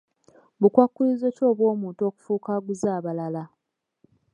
[0.61, 3.43] Bukwakkulizo ki obw'omuntu okufuuka aguza abalala?